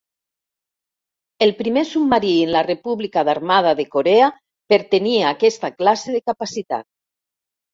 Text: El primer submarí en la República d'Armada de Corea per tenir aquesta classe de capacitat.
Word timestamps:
El 1.45 1.53
primer 1.59 1.83
submarí 1.89 2.31
en 2.47 2.53
la 2.57 2.63
República 2.69 3.23
d'Armada 3.29 3.75
de 3.83 3.87
Corea 3.97 4.31
per 4.73 4.81
tenir 4.95 5.15
aquesta 5.35 5.73
classe 5.83 6.17
de 6.19 6.25
capacitat. 6.33 6.91